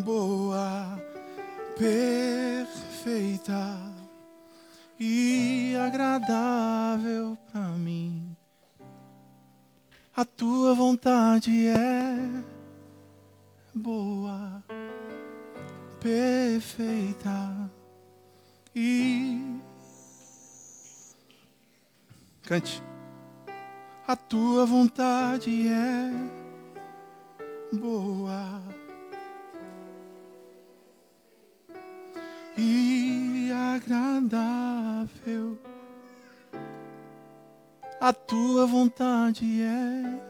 [0.00, 0.98] boa,
[1.76, 3.66] perfeita
[4.98, 8.36] e agradável para mim.
[10.16, 12.44] A tua vontade é
[13.74, 14.62] boa,
[16.00, 17.70] perfeita
[18.74, 19.60] e
[22.42, 22.82] cante.
[24.06, 26.10] A tua vontade é
[27.72, 28.79] boa
[32.56, 35.58] e agradável.
[38.00, 40.20] A tua vontade é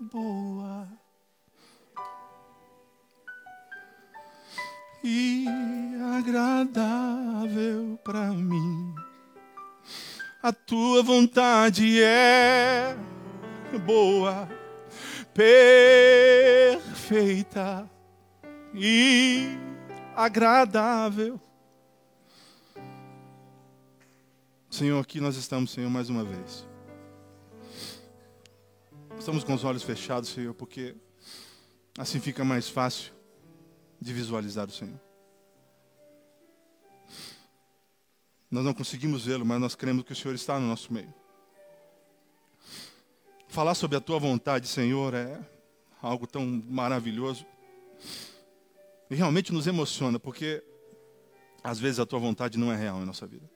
[0.00, 0.88] boa
[5.02, 5.46] e
[6.18, 8.94] agradável para mim.
[10.42, 12.96] A tua vontade é
[13.84, 14.48] boa,
[15.34, 16.80] perfeita
[18.74, 19.58] e
[20.16, 21.38] agradável.
[24.70, 26.66] Senhor, aqui nós estamos, Senhor, mais uma vez.
[29.18, 30.96] Estamos com os olhos fechados, Senhor, porque
[31.98, 33.12] assim fica mais fácil
[34.00, 35.00] de visualizar o Senhor.
[38.50, 41.12] Nós não conseguimos vê-lo, mas nós cremos que o Senhor está no nosso meio.
[43.48, 45.40] Falar sobre a tua vontade, Senhor, é
[46.00, 47.44] algo tão maravilhoso.
[49.10, 50.62] E realmente nos emociona, porque
[51.62, 53.48] às vezes a tua vontade não é real em nossa vida.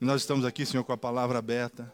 [0.00, 1.92] E nós estamos aqui, Senhor, com a palavra aberta,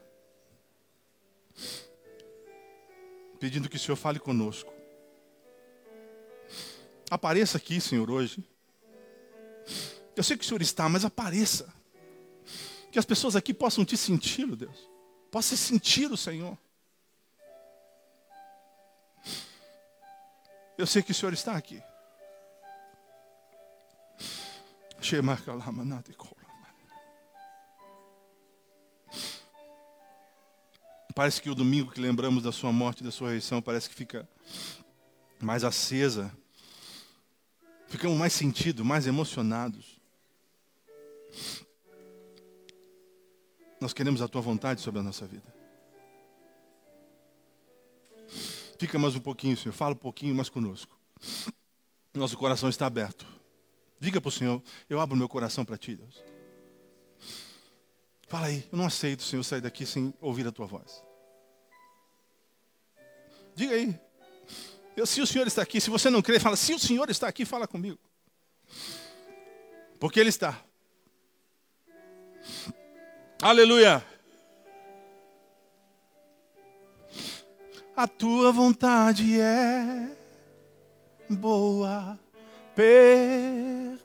[3.39, 4.73] pedindo que o Senhor fale conosco.
[7.11, 8.45] Apareça aqui, Senhor, hoje.
[10.17, 11.73] Eu sei que o Senhor está, mas apareça.
[12.91, 14.91] Que as pessoas aqui possam te sentir, Deus.
[15.31, 16.59] Possam sentir o Senhor.
[20.79, 21.83] Eu sei que o Senhor está aqui.
[31.17, 33.95] Parece que o domingo que lembramos da sua morte e da sua ressurreição parece que
[33.97, 34.29] fica
[35.41, 36.33] mais acesa.
[37.89, 40.01] Ficamos mais sentidos, mais emocionados.
[43.81, 45.58] Nós queremos a tua vontade sobre a nossa vida.
[48.79, 49.73] Fica mais um pouquinho, Senhor.
[49.73, 50.97] Fala um pouquinho mais conosco.
[52.15, 53.27] Nosso coração está aberto.
[53.99, 56.23] Diga para o Senhor, eu abro meu coração para ti, Deus.
[58.29, 61.03] Fala aí, eu não aceito, Senhor, sair daqui sem ouvir a tua voz.
[63.57, 63.99] Diga aí.
[64.97, 67.27] Eu, se o Senhor está aqui, se você não crê, fala, se o Senhor está
[67.27, 67.99] aqui, fala comigo.
[69.99, 70.65] Porque Ele está.
[73.43, 74.05] Aleluia.
[77.99, 80.17] A tua vontade é
[81.29, 82.17] boa,
[82.77, 84.01] perfeita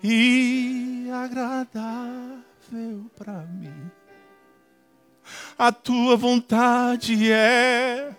[0.00, 3.90] e agradável para mim.
[5.58, 8.14] A tua vontade é.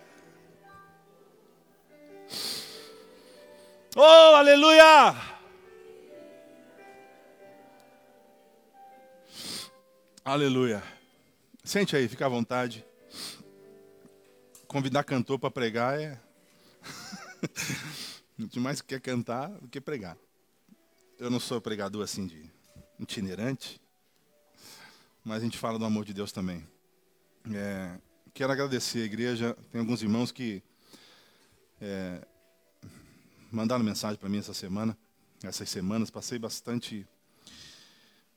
[3.95, 5.15] Oh, aleluia!
[10.25, 10.83] Aleluia.
[11.63, 12.88] Sente aí, fica à vontade
[14.69, 16.21] convidar cantor para pregar é.
[18.37, 20.15] a gente mais quer cantar do que pregar.
[21.17, 22.49] Eu não sou pregador assim de
[22.99, 23.81] itinerante,
[25.25, 26.65] mas a gente fala do amor de Deus também.
[27.51, 27.99] É,
[28.31, 29.57] quero agradecer a igreja.
[29.71, 30.61] Tem alguns irmãos que
[31.81, 32.25] é,
[33.51, 34.95] mandaram mensagem para mim essa semana,
[35.43, 36.11] essas semanas.
[36.11, 37.07] Passei bastante,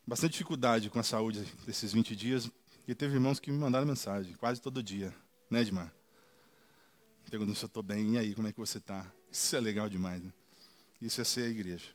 [0.07, 2.51] bastante dificuldade com a saúde desses 20 dias.
[2.89, 5.15] E teve irmãos que me mandaram mensagem quase todo dia,
[5.51, 5.93] né, Edmar?
[7.31, 9.11] Perguntando se eu estou bem, e aí, como é que você está?
[9.31, 10.33] Isso é legal demais, né?
[11.01, 11.89] Isso é ser a igreja.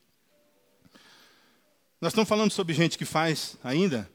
[2.01, 4.09] Nós estamos falando sobre gente que faz ainda.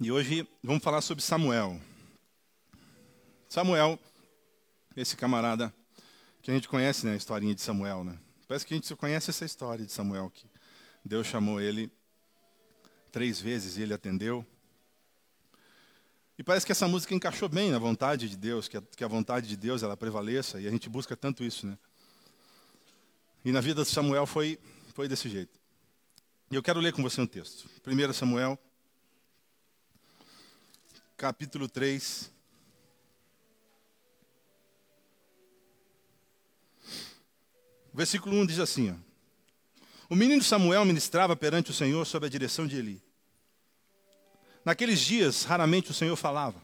[0.00, 1.80] E hoje vamos falar sobre Samuel.
[3.48, 3.98] Samuel,
[4.96, 5.72] esse camarada
[6.42, 8.18] que a gente conhece, né, a historinha de Samuel, né?
[8.46, 10.46] Parece que a gente só conhece essa história de Samuel, que
[11.04, 11.90] Deus chamou ele
[13.10, 14.46] três vezes e ele atendeu.
[16.38, 19.08] E parece que essa música encaixou bem na vontade de Deus, que a, que a
[19.08, 21.78] vontade de Deus ela prevaleça, e a gente busca tanto isso, né?
[23.44, 24.58] E na vida de Samuel foi,
[24.92, 25.58] foi desse jeito.
[26.50, 27.70] E eu quero ler com você um texto.
[27.86, 28.58] 1 Samuel,
[31.16, 32.30] capítulo 3.
[37.94, 38.94] Versículo 1 diz assim: ó,
[40.10, 43.05] O menino Samuel ministrava perante o Senhor sob a direção de Eli.
[44.66, 46.60] Naqueles dias, raramente o Senhor falava.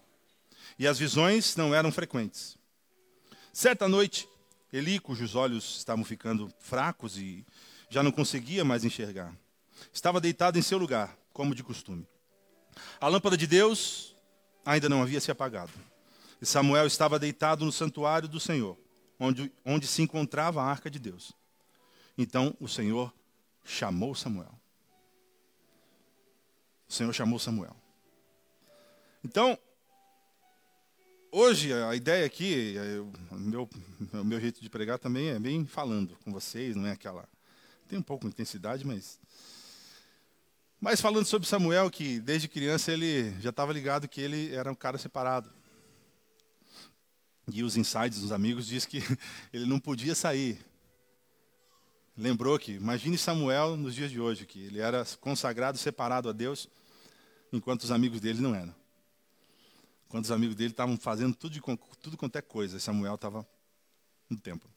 [0.76, 2.58] e as visões não eram frequentes.
[3.52, 4.28] Certa noite,
[4.72, 7.46] Eli, cujos olhos estavam ficando fracos e
[7.88, 9.32] já não conseguia mais enxergar,
[9.92, 12.04] estava deitado em seu lugar, como de costume.
[13.00, 14.16] A lâmpada de Deus
[14.64, 15.70] ainda não havia se apagado.
[16.40, 18.76] E Samuel estava deitado no santuário do Senhor,
[19.20, 21.32] onde, onde se encontrava a arca de Deus.
[22.18, 23.14] Então o Senhor
[23.62, 24.58] chamou Samuel.
[26.88, 27.81] O Senhor chamou Samuel.
[29.24, 29.56] Então,
[31.30, 32.74] hoje a ideia aqui,
[33.30, 33.70] o meu,
[34.14, 37.28] o meu jeito de pregar também é bem falando com vocês, não é aquela.
[37.88, 39.20] Tem um pouco de intensidade, mas.
[40.80, 44.74] Mas falando sobre Samuel, que desde criança ele já estava ligado que ele era um
[44.74, 45.52] cara separado.
[47.52, 48.98] E os insights dos amigos diz que
[49.52, 50.58] ele não podia sair.
[52.16, 56.68] Lembrou que, imagine Samuel nos dias de hoje, que ele era consagrado, separado a Deus,
[57.52, 58.81] enquanto os amigos dele não eram.
[60.12, 61.62] Quando os amigos dele estavam fazendo tudo, de,
[62.02, 63.48] tudo quanto é coisa, Samuel estava
[64.28, 64.70] no templo.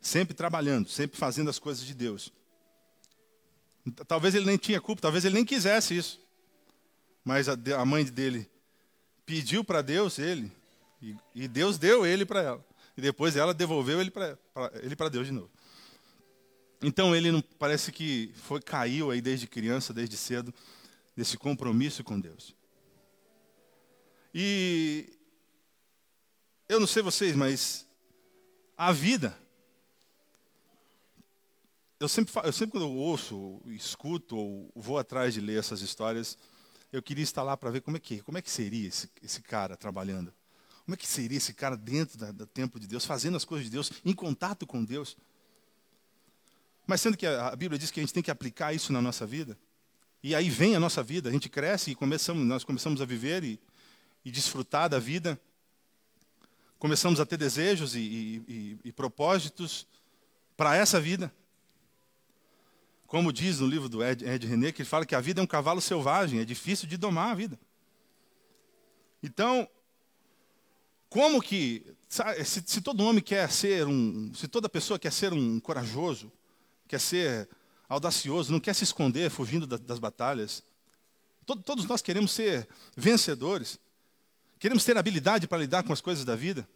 [0.00, 2.32] Sempre trabalhando, sempre fazendo as coisas de Deus.
[4.08, 6.20] Talvez ele nem tinha culpa, talvez ele nem quisesse isso.
[7.24, 8.50] Mas a, a mãe dele
[9.24, 10.50] pediu para Deus ele,
[11.00, 12.66] e, e, Deus deu ele para ela.
[12.96, 15.52] E depois ela devolveu ele para Deus de novo.
[16.82, 20.52] Então ele não parece que foi caiu aí desde criança, desde cedo,
[21.16, 22.56] desse compromisso com Deus.
[24.34, 25.16] E
[26.68, 27.86] eu não sei vocês, mas
[28.76, 29.38] a vida.
[32.00, 36.36] Eu sempre, eu sempre quando eu ouço, escuto ou vou atrás de ler essas histórias,
[36.92, 39.40] eu queria estar lá para ver como é que, como é que seria esse, esse
[39.40, 40.34] cara trabalhando.
[40.84, 43.64] Como é que seria esse cara dentro da, do templo de Deus, fazendo as coisas
[43.64, 45.16] de Deus, em contato com Deus?
[46.86, 49.00] Mas sendo que a, a Bíblia diz que a gente tem que aplicar isso na
[49.00, 49.56] nossa vida,
[50.22, 53.44] e aí vem a nossa vida, a gente cresce e começamos, nós começamos a viver
[53.44, 53.60] e,
[54.24, 55.40] e desfrutar da vida.
[56.78, 58.00] Começamos a ter desejos e,
[58.48, 59.86] e, e propósitos
[60.56, 61.32] para essa vida.
[63.06, 65.44] Como diz no livro do Ed, Ed René, que ele fala que a vida é
[65.44, 67.58] um cavalo selvagem, é difícil de domar a vida.
[69.22, 69.68] Então,
[71.08, 75.60] como que, se, se, todo homem quer ser um, se toda pessoa quer ser um
[75.60, 76.32] corajoso,
[76.88, 77.48] quer ser
[77.88, 80.62] audacioso, não quer se esconder fugindo da, das batalhas,
[81.64, 82.66] todos nós queremos ser
[82.96, 83.78] vencedores.
[84.64, 86.66] Queremos ter habilidade para lidar com as coisas da vida.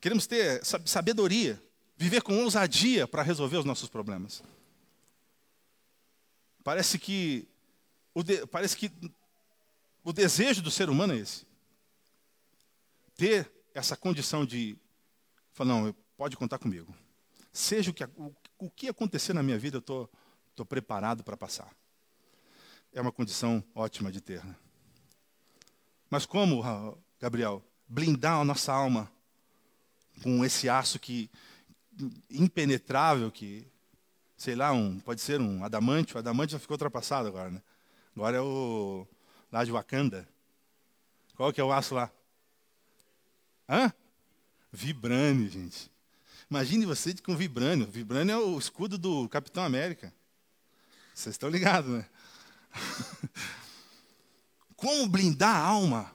[0.00, 1.62] Queremos ter sabedoria,
[1.94, 4.42] viver com ousadia para resolver os nossos problemas.
[6.64, 7.46] Parece que
[8.14, 8.90] o, de, parece que
[10.02, 11.44] o desejo do ser humano é esse.
[13.14, 14.74] Ter essa condição de
[15.52, 16.96] falar, não, pode contar comigo.
[17.52, 20.08] Seja o que, o, o que acontecer na minha vida, eu
[20.48, 21.70] estou preparado para passar.
[22.90, 24.42] É uma condição ótima de ter.
[24.42, 24.56] Né?
[26.12, 26.62] Mas como,
[27.18, 29.10] Gabriel, blindar a nossa alma
[30.22, 31.30] com esse aço que
[32.30, 33.66] impenetrável que
[34.36, 37.62] sei lá, um, pode ser um adamante, o adamante já ficou ultrapassado agora, né?
[38.14, 39.06] Agora é o
[39.50, 40.28] lá de Wakanda.
[41.34, 42.12] Qual que é o aço lá?
[43.66, 43.90] Hã?
[44.70, 45.90] Vibrânio, gente.
[46.50, 47.86] Imagine você com vibrânio.
[47.86, 50.12] Vibrânio é o escudo do Capitão América.
[51.14, 52.06] Vocês estão ligados, né?
[54.82, 56.12] Como blindar a alma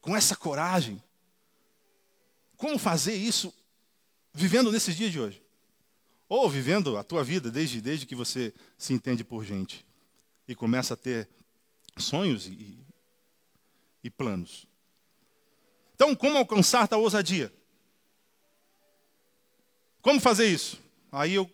[0.00, 1.02] com essa coragem?
[2.56, 3.52] Como fazer isso
[4.32, 5.42] vivendo nesses dias de hoje?
[6.26, 9.84] Ou vivendo a tua vida desde, desde que você se entende por gente
[10.48, 11.28] e começa a ter
[11.98, 12.78] sonhos e,
[14.02, 14.66] e planos.
[15.96, 17.52] Então, como alcançar tal ousadia?
[20.00, 20.80] Como fazer isso?
[21.12, 21.50] Aí eu,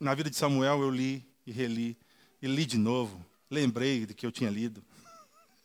[0.00, 1.94] na vida de Samuel, eu li e reli,
[2.40, 3.22] e li de novo.
[3.50, 4.82] Lembrei de que eu tinha lido.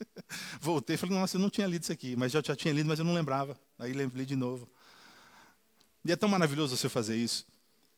[0.60, 2.88] Voltei e falei, nossa, eu não tinha lido isso aqui, mas já, já tinha lido,
[2.88, 3.60] mas eu não lembrava.
[3.77, 4.70] Aí lembrei de novo.
[6.03, 7.46] E é tão maravilhoso você fazer isso,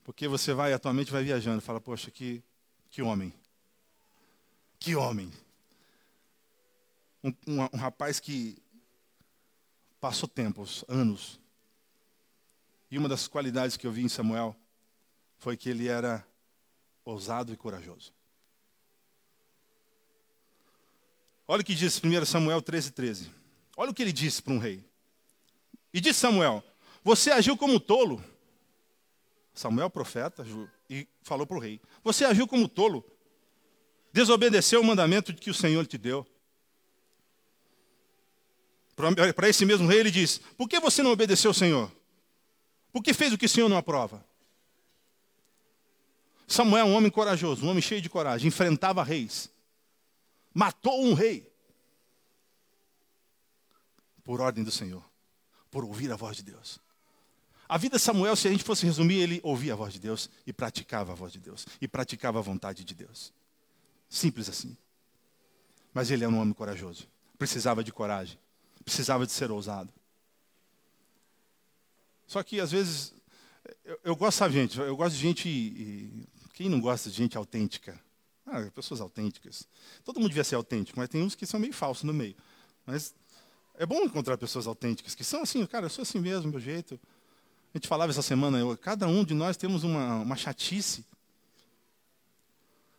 [0.03, 2.43] porque você vai, a tua mente vai viajando, fala, poxa, que,
[2.89, 3.33] que homem.
[4.79, 5.31] Que homem.
[7.23, 8.57] Um, um, um rapaz que
[9.99, 11.39] passou tempos, anos.
[12.89, 14.55] E uma das qualidades que eu vi em Samuel
[15.37, 16.25] foi que ele era
[17.05, 18.11] ousado e corajoso.
[21.51, 23.29] Olha o que diz 1 Samuel 13, 13.
[23.75, 24.81] Olha o que ele disse para um rei.
[25.93, 26.63] E disse Samuel:
[27.03, 28.23] Você agiu como tolo.
[29.53, 30.45] Samuel, profeta,
[30.89, 33.03] e falou para o rei: Você agiu como tolo.
[34.13, 36.25] Desobedeceu o mandamento que o Senhor te deu.
[39.35, 41.91] Para esse mesmo rei, ele diz: Por que você não obedeceu o Senhor?
[42.93, 44.25] Por que fez o que o Senhor não aprova?
[46.47, 49.50] Samuel, um homem corajoso, um homem cheio de coragem, enfrentava reis
[50.53, 51.51] matou um rei.
[54.23, 55.03] por ordem do Senhor,
[55.69, 56.79] por ouvir a voz de Deus.
[57.67, 60.29] A vida de Samuel, se a gente fosse resumir, ele ouvia a voz de Deus
[60.45, 63.33] e praticava a voz de Deus, e praticava a vontade de Deus.
[64.09, 64.75] Simples assim.
[65.93, 68.37] Mas ele era um homem corajoso, precisava de coragem,
[68.83, 69.91] precisava de ser ousado.
[72.27, 73.13] Só que às vezes,
[73.83, 76.27] eu, eu gosto, sabe, gente, eu gosto de gente.
[76.53, 77.99] Quem não gosta de gente autêntica?
[78.51, 79.65] Ah, pessoas autênticas.
[80.03, 82.35] Todo mundo devia ser autêntico, mas tem uns que são meio falsos no meio.
[82.85, 83.15] Mas
[83.75, 86.99] é bom encontrar pessoas autênticas, que são assim, cara, eu sou assim mesmo, meu jeito.
[87.73, 91.05] A gente falava essa semana, eu, cada um de nós temos uma, uma chatice.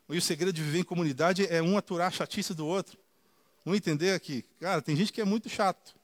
[0.09, 2.99] E o segredo de viver em comunidade é um aturar a chatice do outro.
[3.67, 5.95] Um entender que, cara, tem gente que é muito chato.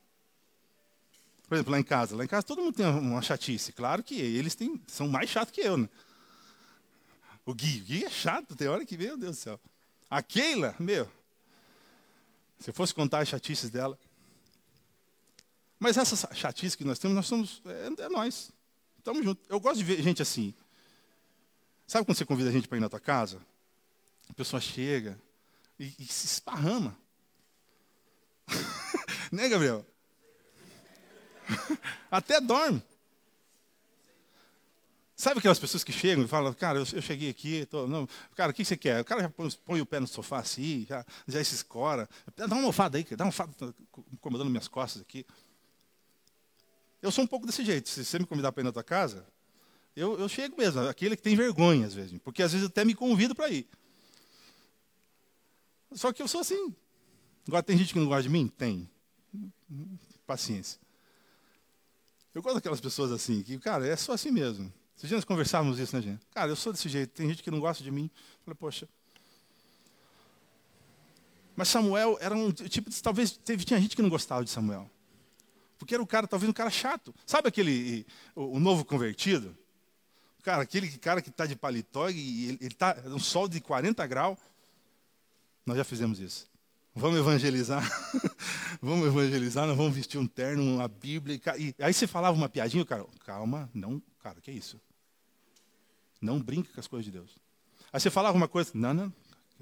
[1.48, 2.14] Por exemplo, lá em casa.
[2.14, 3.72] Lá em casa todo mundo tem uma chatice.
[3.72, 5.88] Claro que eles têm, são mais chatos que eu, né?
[7.48, 9.58] O Gui, o Gui é chato, tem hora que, meu Deus do céu.
[10.10, 11.10] A Keila, meu,
[12.60, 13.98] se eu fosse contar as chatices dela.
[15.80, 18.52] Mas essa chatice que nós temos, nós somos, é, é nós.
[18.98, 19.42] Estamos juntos.
[19.48, 20.52] Eu gosto de ver gente assim.
[21.86, 23.40] Sabe quando você convida a gente para ir na tua casa?
[24.28, 25.18] A pessoa chega
[25.78, 26.94] e, e se esparrama.
[29.32, 29.86] né, Gabriel?
[32.12, 32.82] Até dorme.
[35.18, 38.54] Sabe aquelas pessoas que chegam e falam, cara, eu, cheguei aqui, tô, não, cara, o
[38.54, 39.00] que você quer?
[39.00, 42.08] O cara já põe, põe, o pé no sofá assim, já, já se escora.
[42.36, 43.74] Dá uma almofada aí, dá uma almofada, tá
[44.12, 45.26] incomodando minhas costas aqui.
[47.02, 47.88] Eu sou um pouco desse jeito.
[47.88, 49.26] Se você me convidar para ir na tua casa,
[49.96, 52.94] eu, eu chego mesmo, aquele que tem vergonha às vezes, porque às vezes até me
[52.94, 53.68] convido para ir.
[55.94, 56.72] Só que eu sou assim.
[57.48, 58.46] Agora, tem gente que não gosta de mim?
[58.46, 58.88] Tem.
[60.24, 60.78] Paciência.
[62.32, 64.72] Eu gosto daquelas pessoas assim, que, cara, é só assim mesmo.
[64.98, 66.20] Esses dias conversávamos isso, né, gente?
[66.34, 68.10] Cara, eu sou desse jeito, tem gente que não gosta de mim.
[68.12, 68.88] Eu falei, poxa.
[71.54, 73.00] Mas Samuel era um tipo de.
[73.00, 74.90] Talvez teve, tinha gente que não gostava de Samuel.
[75.78, 77.14] Porque era um cara, talvez um cara chato.
[77.24, 78.04] Sabe aquele.
[78.34, 79.56] O, o novo convertido?
[80.42, 84.38] Cara, aquele cara que está de paletó e ele está um sol de 40 graus.
[85.64, 86.50] Nós já fizemos isso.
[86.92, 87.88] Vamos evangelizar.
[88.82, 91.40] vamos evangelizar, nós vamos vestir um terno, uma Bíblia.
[91.56, 94.80] E, aí você falava uma piadinha, o cara, calma, não, cara, que é isso?
[96.20, 97.30] Não brinque com as coisas de Deus.
[97.92, 99.12] Aí você falava uma coisa, não, não,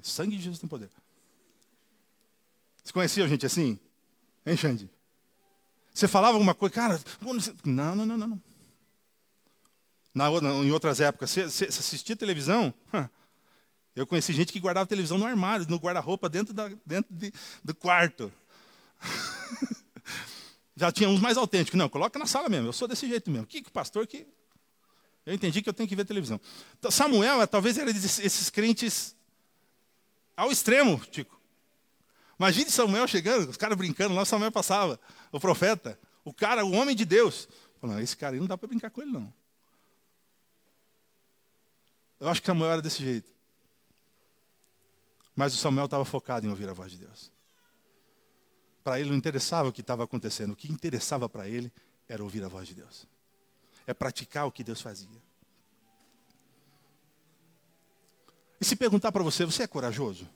[0.03, 0.91] sangue de Jesus tem poder.
[2.83, 3.79] Você conhecia gente assim?
[4.45, 4.91] Hein, Xande?
[5.93, 7.01] Você falava alguma coisa, cara,
[7.65, 8.43] não, não, não, não.
[10.15, 12.73] Na, em outras épocas, você, você assistia televisão?
[13.95, 17.33] Eu conheci gente que guardava televisão no armário, no guarda-roupa, dentro, da, dentro de,
[17.65, 18.31] do quarto.
[20.77, 21.79] Já tinha uns mais autênticos.
[21.79, 22.69] Não, coloca na sala mesmo.
[22.69, 23.47] Eu sou desse jeito mesmo.
[23.47, 24.27] Que, que pastor que
[25.27, 26.41] eu entendi que eu tenho que ver televisão.
[26.89, 29.17] Samuel, é, talvez era esses crentes
[30.37, 31.39] ao extremo, Tico.
[32.39, 35.01] Imagine Samuel chegando, os caras brincando, lá Samuel passava,
[35.33, 37.49] o profeta, o cara, o homem de Deus.
[37.81, 39.33] Falando, esse cara aí não dá para brincar com ele, não.
[42.21, 43.31] Eu acho que Samuel era desse jeito.
[45.35, 47.33] Mas o Samuel estava focado em ouvir a voz de Deus.
[48.85, 51.73] Para ele não interessava o que estava acontecendo, o que interessava para ele
[52.09, 53.09] era ouvir a voz de Deus
[53.87, 55.23] é praticar o que Deus fazia.
[58.61, 60.29] E se perguntar para você, você é corajoso?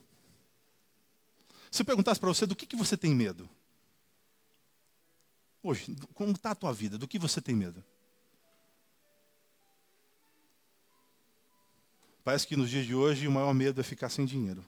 [1.69, 3.49] Se perguntasse para você, do que, que você tem medo?
[5.63, 6.97] Hoje, como está a tua vida?
[6.97, 7.83] Do que você tem medo?
[12.23, 14.63] Parece que nos dias de hoje o maior medo é ficar sem dinheiro.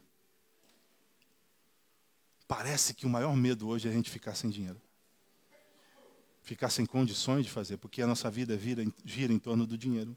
[2.48, 4.82] Parece que o maior medo hoje é a gente ficar sem dinheiro
[6.44, 10.16] ficar sem condições de fazer, porque a nossa vida vira, gira em torno do dinheiro.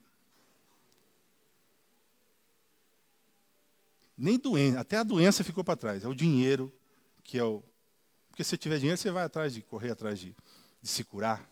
[4.18, 6.04] Nem doença, até a doença ficou para trás.
[6.04, 6.72] É o dinheiro
[7.22, 7.62] que é o.
[8.28, 10.34] Porque se tiver dinheiro, você vai atrás de correr atrás de,
[10.82, 11.48] de se curar.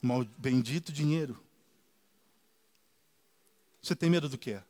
[0.00, 1.42] Mal, bendito dinheiro.
[3.82, 4.60] Você tem medo do quê?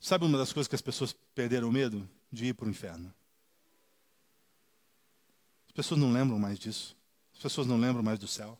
[0.00, 2.08] Sabe uma das coisas que as pessoas perderam medo?
[2.30, 3.12] De ir para o inferno
[5.78, 6.96] pessoas não lembram mais disso.
[7.32, 8.58] As pessoas não lembram mais do céu.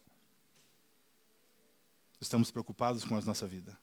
[2.21, 3.77] Estamos preocupados com a nossa vida.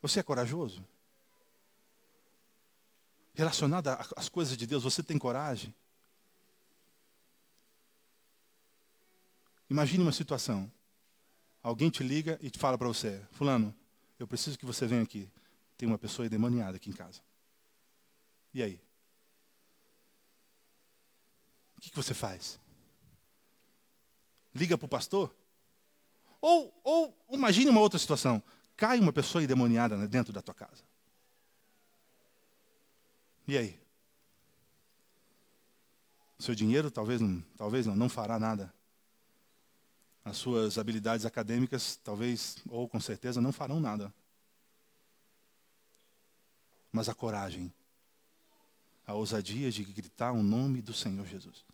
[0.00, 0.86] Você é corajoso?
[3.34, 5.74] Relacionado às coisas de Deus, você tem coragem?
[9.68, 10.70] Imagine uma situação.
[11.60, 13.74] Alguém te liga e te fala para você, fulano,
[14.16, 15.28] eu preciso que você venha aqui.
[15.76, 17.20] Tem uma pessoa endemoniada aqui em casa.
[18.52, 18.83] E aí?
[21.84, 22.58] Que, que você faz?
[24.54, 25.34] Liga para o pastor?
[26.40, 28.42] Ou, ou imagine uma outra situação.
[28.74, 30.82] Cai uma pessoa endemoniada dentro da tua casa.
[33.46, 33.78] E aí?
[36.38, 38.72] Seu dinheiro talvez não, talvez não, não fará nada.
[40.24, 44.12] As suas habilidades acadêmicas talvez ou com certeza não farão nada.
[46.90, 47.72] Mas a coragem,
[49.06, 51.64] a ousadia de gritar o nome do Senhor Jesus.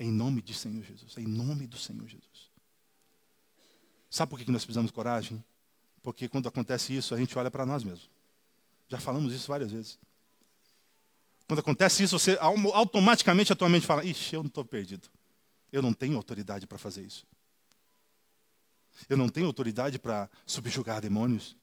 [0.00, 2.50] Em nome de Senhor Jesus, em nome do Senhor Jesus.
[4.08, 5.44] Sabe por que nós precisamos de coragem?
[6.02, 8.08] Porque quando acontece isso, a gente olha para nós mesmos.
[8.88, 9.98] Já falamos isso várias vezes.
[11.46, 12.38] Quando acontece isso, você
[12.72, 15.06] automaticamente a tua mente fala: Ixi, eu não estou perdido.
[15.70, 17.26] Eu não tenho autoridade para fazer isso.
[19.06, 21.54] Eu não tenho autoridade para subjugar demônios.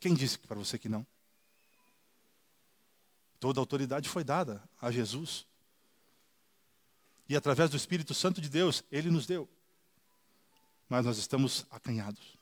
[0.00, 1.06] Quem disse para você que não?
[3.38, 5.46] Toda autoridade foi dada a Jesus.
[7.30, 9.48] E através do Espírito Santo de Deus, Ele nos deu.
[10.88, 12.36] Mas nós estamos acanhados.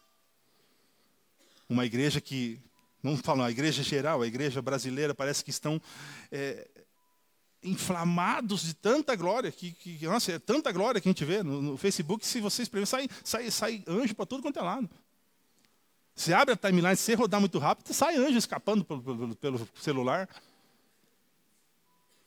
[1.68, 2.58] Uma igreja que
[3.02, 5.78] não falam a igreja geral, a igreja brasileira, parece que estão
[6.32, 6.66] é,
[7.62, 11.60] inflamados de tanta glória, que, que, nossa, é tanta glória que a gente vê no,
[11.60, 14.88] no Facebook, se você escrever, sai, sai, sai anjo para tudo quanto é lado.
[16.14, 20.26] Você abre a timeline, se rodar muito rápido, sai anjo escapando pelo, pelo, pelo celular.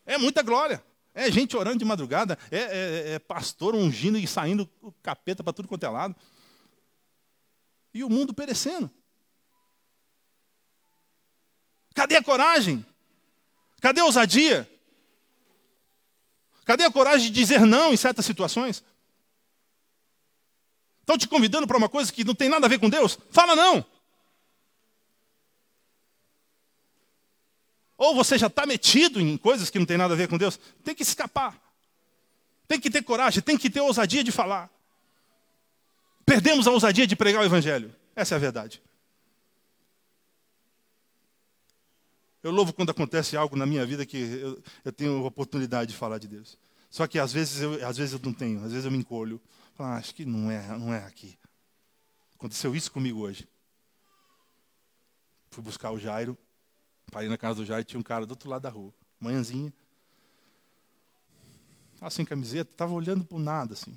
[0.06, 0.91] É muita glória.
[1.14, 5.54] É gente orando de madrugada, é, é, é pastor ungindo e saindo o capeta para
[5.54, 6.16] tudo quanto é lado.
[7.94, 8.90] E o mundo perecendo.
[11.94, 12.86] Cadê a coragem?
[13.82, 14.70] Cadê a ousadia?
[16.64, 18.84] Cadê a coragem de dizer não em certas situações?
[21.02, 23.20] Estão te convidando para uma coisa que não tem nada a ver com Deus?
[23.32, 23.86] Fala não.
[28.02, 30.60] Ou você já está metido em coisas que não tem nada a ver com Deus?
[30.84, 31.62] Tem que escapar.
[32.68, 34.72] Tem que ter coragem, tem que ter ousadia de falar.
[36.26, 37.96] Perdemos a ousadia de pregar o Evangelho.
[38.16, 38.82] Essa é a verdade.
[42.42, 46.18] Eu louvo quando acontece algo na minha vida que eu, eu tenho oportunidade de falar
[46.18, 46.58] de Deus.
[46.90, 49.40] Só que às vezes eu, às vezes eu não tenho, às vezes eu me encolho.
[49.78, 51.38] Ah, acho que não é, não é aqui.
[52.34, 53.48] Aconteceu isso comigo hoje.
[55.52, 56.36] Fui buscar o Jairo,
[57.12, 59.72] parei na casa do Jairo, tinha um cara do outro lado da rua, manhãzinha.
[61.94, 63.96] Estava sem camiseta, estava olhando para nada, assim.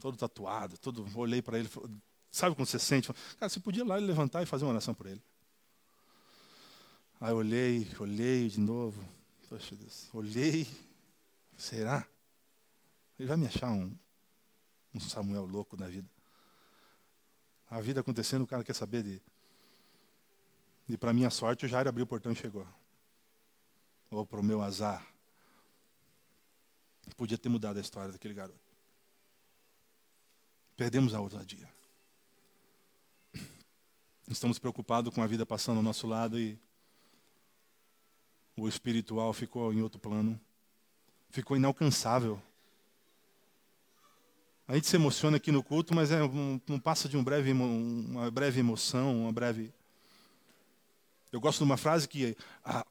[0.00, 1.06] Todo tatuado, todo.
[1.18, 1.68] Olhei para ele,
[2.30, 3.12] sabe quando você sente?
[3.38, 5.22] Cara, você podia ir lá levantar e fazer uma oração por ele.
[7.20, 9.02] Aí olhei, olhei de novo.
[9.48, 10.66] Poxa Deus, olhei.
[11.56, 12.06] Será?
[13.18, 13.92] Ele vai me achar um,
[14.94, 16.08] um Samuel louco na vida.
[17.68, 19.20] A vida acontecendo, o cara quer saber de.
[20.88, 22.66] E para minha sorte, o Jair abriu o portão e chegou.
[24.10, 25.06] Ou para o meu azar.
[27.16, 28.58] Podia ter mudado a história daquele garoto.
[30.76, 31.68] Perdemos a ousadia.
[34.28, 36.58] Estamos preocupados com a vida passando ao nosso lado e
[38.56, 40.38] o espiritual ficou em outro plano,
[41.30, 42.40] ficou inalcançável.
[44.66, 47.52] A gente se emociona aqui no culto, mas é um, não passa de um breve,
[47.52, 49.72] uma breve emoção, uma breve.
[51.32, 52.86] Eu gosto de uma frase que a,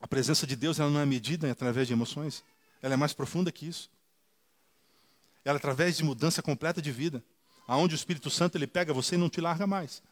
[0.00, 2.42] a presença de Deus ela não é medida através de emoções,
[2.82, 3.90] ela é mais profunda que isso.
[5.44, 7.22] Ela é através de mudança completa de vida,
[7.66, 10.02] aonde o Espírito Santo ele pega você e não te larga mais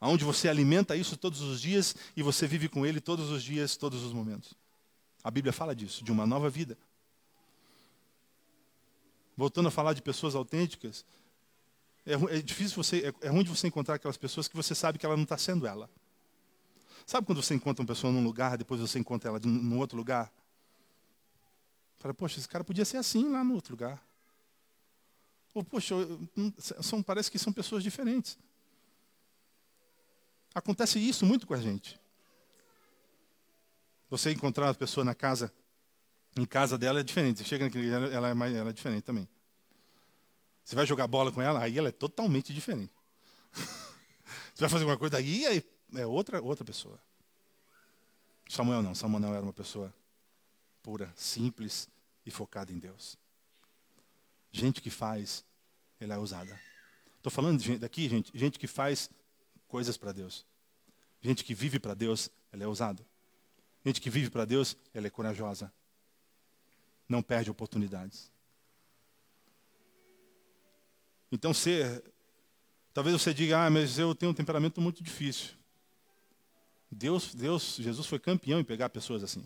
[0.00, 3.76] aonde você alimenta isso todos os dias e você vive com ele todos os dias,
[3.76, 4.54] todos os momentos.
[5.22, 6.76] A Bíblia fala disso, de uma nova vida.
[9.36, 11.04] Voltando a falar de pessoas autênticas,
[12.06, 14.98] é, é difícil você, é, é ruim de você encontrar aquelas pessoas que você sabe
[14.98, 15.90] que ela não está sendo ela.
[17.04, 20.32] Sabe quando você encontra uma pessoa num lugar, depois você encontra ela num outro lugar?
[21.96, 24.02] Fala, poxa, esse cara podia ser assim lá no outro lugar.
[25.52, 25.94] Ou, poxa,
[26.58, 28.38] são, parece que são pessoas diferentes.
[30.54, 32.00] Acontece isso muito com a gente.
[34.08, 35.52] Você encontrar uma pessoa na casa,
[36.36, 37.38] em casa dela é diferente.
[37.38, 39.28] Você chega naquele ela é, ela é diferente também.
[40.66, 42.92] Você vai jogar bola com ela, aí ela é totalmente diferente.
[44.52, 45.62] Você vai fazer alguma coisa, aí é,
[46.00, 47.00] é outra, outra pessoa.
[48.48, 49.94] Samuel não, Samuel era uma pessoa
[50.82, 51.88] pura, simples
[52.24, 53.16] e focada em Deus.
[54.50, 55.44] Gente que faz,
[56.00, 56.60] ela é ousada.
[57.16, 59.08] Estou falando daqui, gente, gente que faz
[59.68, 60.44] coisas para Deus.
[61.22, 63.06] Gente que vive para Deus, ela é ousada.
[63.84, 65.72] Gente que vive para Deus, ela é corajosa.
[67.08, 68.32] Não perde oportunidades.
[71.36, 72.02] Então, ser,
[72.94, 75.50] talvez você diga, ah, mas eu tenho um temperamento muito difícil.
[76.90, 79.44] Deus, Deus, Jesus foi campeão em pegar pessoas assim.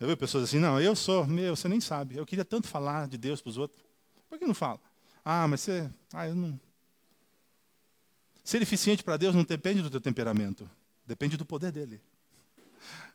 [0.00, 2.16] Eu vi pessoas assim, não, eu sou, meu, você nem sabe.
[2.16, 3.84] Eu queria tanto falar de Deus para os outros.
[4.30, 4.80] Por que não fala?
[5.22, 6.58] Ah, mas você, ah, eu não,
[8.42, 10.70] Ser eficiente para Deus não depende do teu temperamento,
[11.06, 12.00] depende do poder dele.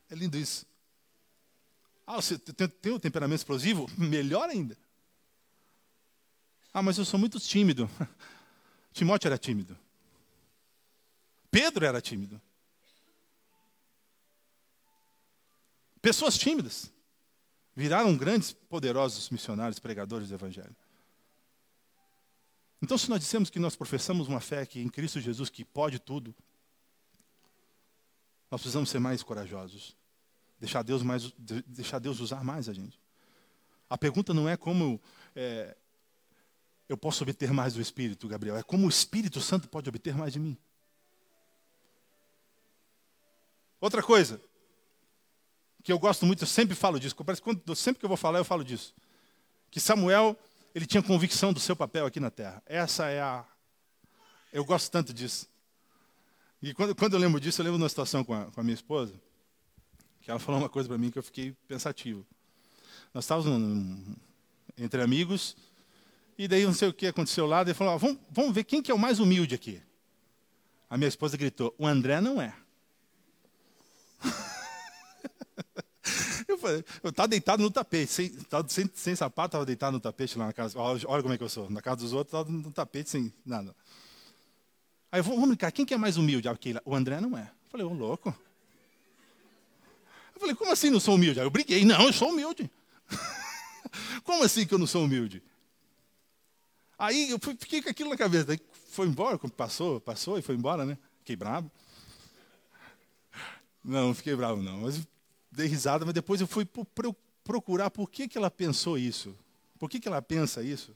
[0.09, 0.65] É lindo isso.
[2.05, 3.87] Ah, você tem um temperamento explosivo?
[3.97, 4.75] Melhor ainda.
[6.79, 7.89] Ah, mas eu sou muito tímido.
[8.93, 9.77] Timóteo era tímido.
[11.51, 12.41] Pedro era tímido.
[16.01, 16.89] Pessoas tímidas
[17.75, 20.73] viraram grandes, poderosos missionários, pregadores do Evangelho.
[22.81, 25.99] Então, se nós dissemos que nós professamos uma fé que em Cristo Jesus que pode
[25.99, 26.33] tudo,
[28.49, 29.97] nós precisamos ser mais corajosos,
[30.57, 31.29] deixar Deus mais,
[31.67, 32.97] deixar Deus usar mais a gente.
[33.89, 35.01] A pergunta não é como
[35.35, 35.75] é,
[36.89, 40.33] eu posso obter mais do Espírito, Gabriel, é como o Espírito Santo pode obter mais
[40.33, 40.57] de mim.
[43.79, 44.41] Outra coisa,
[45.83, 48.39] que eu gosto muito, eu sempre falo disso, parece que sempre que eu vou falar,
[48.39, 48.95] eu falo disso.
[49.69, 50.35] Que Samuel,
[50.73, 52.61] ele tinha convicção do seu papel aqui na terra.
[52.65, 53.45] Essa é a.
[54.51, 55.47] Eu gosto tanto disso.
[56.59, 58.63] E quando, quando eu lembro disso, eu lembro de uma situação com a, com a
[58.63, 59.13] minha esposa,
[60.21, 62.25] que ela falou uma coisa para mim que eu fiquei pensativo.
[63.13, 64.17] Nós estávamos
[64.75, 65.55] entre amigos,
[66.39, 68.81] e daí não sei o que aconteceu lá, ele falou: ah, vamos, vamos ver quem
[68.81, 69.81] que é o mais humilde aqui.
[70.89, 72.55] A minha esposa gritou: o André não é.
[76.47, 78.35] Eu falei, eu estava deitado no tapete, sem,
[78.67, 80.79] sem, sem sapato, estava deitado no tapete lá na casa.
[80.79, 81.69] Olha como é que eu sou.
[81.69, 83.75] Na casa dos outros, estava no tapete sem nada.
[85.11, 86.47] Aí eu vamos brincar, quem que é mais humilde?
[86.83, 87.43] O André não é.
[87.43, 88.35] Eu falei, ô louco.
[90.33, 91.39] Eu falei, como assim não sou humilde?
[91.39, 92.69] Aí eu briguei, não, eu sou humilde.
[94.25, 95.43] como assim que eu não sou humilde?
[96.99, 98.51] Aí eu fiquei com aquilo na cabeça.
[98.51, 98.59] Aí
[98.89, 100.97] foi embora, passou, passou e foi embora, né?
[101.19, 101.71] Fiquei bravo.
[103.81, 104.81] Não, não fiquei bravo não.
[104.81, 105.07] Mas
[105.49, 106.67] dei risada, mas depois eu fui
[107.43, 109.33] procurar por que, que ela pensou isso.
[109.79, 110.93] Por que, que ela pensa isso?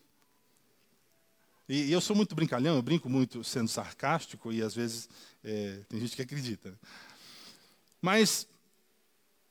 [1.69, 5.07] E, eu sou muito brincalhão, eu brinco muito sendo sarcástico e às vezes
[5.41, 6.77] é, tem gente que acredita.
[8.01, 8.45] Mas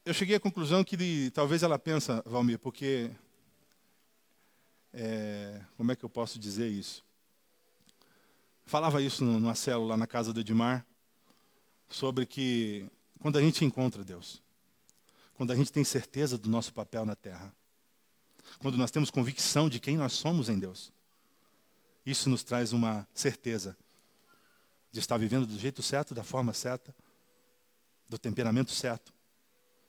[0.04, 3.10] eu cheguei à conclusão que talvez ela pensa, Valmir, porque
[4.92, 7.04] é, como é que eu posso dizer isso?
[8.64, 10.86] Falava isso numa célula na casa do Edmar,
[11.88, 12.88] sobre que
[13.20, 14.42] quando a gente encontra Deus,
[15.34, 17.54] quando a gente tem certeza do nosso papel na terra,
[18.58, 20.92] quando nós temos convicção de quem nós somos em Deus,
[22.04, 23.76] isso nos traz uma certeza
[24.90, 26.94] de estar vivendo do jeito certo, da forma certa,
[28.08, 29.12] do temperamento certo,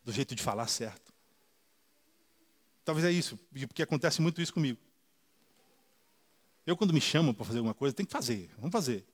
[0.04, 1.14] do jeito de falar certo.
[2.86, 3.38] Talvez é isso,
[3.68, 4.80] porque acontece muito isso comigo.
[6.66, 9.06] Eu, quando me chamam para fazer alguma coisa, tenho que fazer, vamos fazer.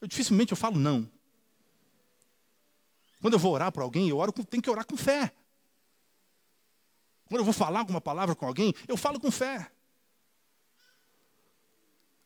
[0.00, 1.10] Eu dificilmente eu falo não.
[3.20, 5.32] Quando eu vou orar para alguém, eu oro com, tenho que orar com fé.
[7.26, 9.70] Quando eu vou falar alguma palavra com alguém, eu falo com fé.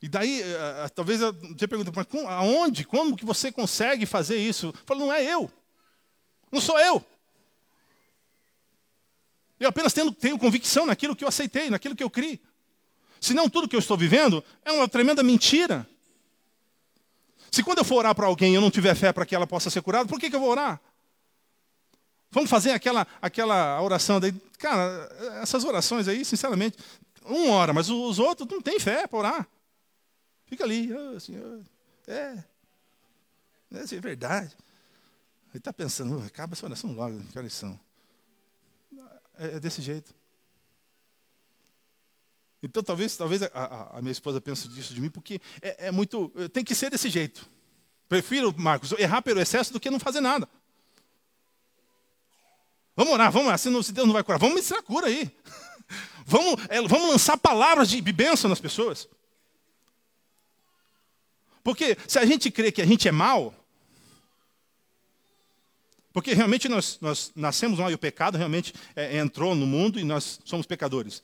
[0.02, 4.66] E daí, uh, talvez você pergunte, mas aonde, como que você consegue fazer isso?
[4.66, 5.50] Eu falo, não é eu.
[6.52, 7.04] Não sou eu.
[9.58, 12.40] Eu apenas tenho, tenho convicção naquilo que eu aceitei, naquilo que eu criei.
[13.20, 15.86] Senão tudo que eu estou vivendo é uma tremenda mentira.
[17.50, 19.70] Se quando eu for orar para alguém eu não tiver fé para que ela possa
[19.70, 20.80] ser curada, por que, que eu vou orar?
[22.30, 24.32] Vamos fazer aquela, aquela oração daí.
[24.58, 25.08] Cara,
[25.42, 26.76] essas orações aí, sinceramente,
[27.24, 29.48] um ora, mas os outros não têm fé para orar.
[30.46, 31.62] Fica ali, oh, Senhor,
[32.06, 32.42] é,
[33.72, 34.56] é, é verdade.
[35.50, 37.78] Ele está pensando, acaba essa oração logo, que lição.
[39.38, 40.14] É, é desse jeito.
[42.62, 45.90] Então talvez, talvez a, a, a, minha esposa pense disso de mim, porque é, é,
[45.90, 46.28] muito.
[46.52, 47.48] Tem que ser desse jeito.
[48.08, 50.48] Prefiro, Marcos, errar pelo excesso do que não fazer nada.
[52.96, 55.30] Vamos orar, vamos orar, se, não, se Deus não vai curar, vamos ministrar cura aí.
[56.26, 59.08] vamos, é, vamos lançar palavras de, bênção nas pessoas.
[61.62, 63.54] Porque se a gente crê que a gente é mal,
[66.12, 70.02] porque realmente nós, nós nascemos lá e o pecado realmente é, entrou no mundo e
[70.02, 71.22] nós somos pecadores.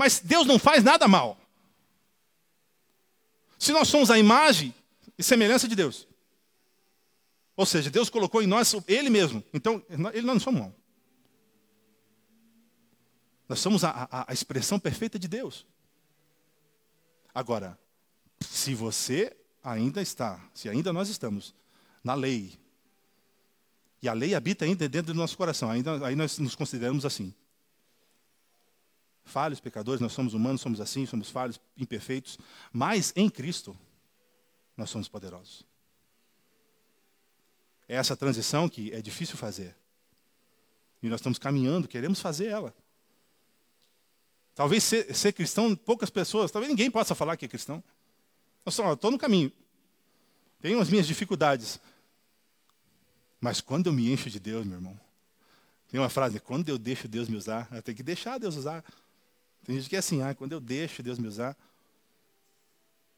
[0.00, 1.38] Mas Deus não faz nada mal.
[3.58, 4.74] Se nós somos a imagem
[5.18, 6.08] e semelhança de Deus.
[7.54, 9.44] Ou seja, Deus colocou em nós Ele mesmo.
[9.52, 10.74] Então, Ele não somos mal.
[13.46, 15.66] Nós somos a, a, a expressão perfeita de Deus.
[17.34, 17.78] Agora,
[18.40, 21.54] se você ainda está, se ainda nós estamos
[22.02, 22.58] na lei,
[24.00, 27.34] e a lei habita ainda dentro do nosso coração, ainda aí nós nos consideramos assim
[29.30, 32.38] falhos, pecadores, nós somos humanos, somos assim, somos falhos, imperfeitos,
[32.72, 33.76] mas em Cristo
[34.76, 35.64] nós somos poderosos.
[37.88, 39.76] É essa transição que é difícil fazer.
[41.02, 42.74] E nós estamos caminhando, queremos fazer ela.
[44.54, 47.82] Talvez ser, ser cristão, poucas pessoas, talvez ninguém possa falar que é cristão.
[48.66, 49.50] Eu estou no caminho.
[50.60, 51.80] Tenho as minhas dificuldades.
[53.40, 55.00] Mas quando eu me encho de Deus, meu irmão,
[55.88, 58.84] tem uma frase, quando eu deixo Deus me usar, eu tenho que deixar Deus usar.
[59.64, 61.56] Tem gente que é assim, ah, quando eu deixo Deus me usar.